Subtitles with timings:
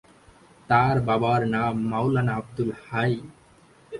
[0.69, 3.13] তার বাবার নাম মাওলানা আব্দুল হাই।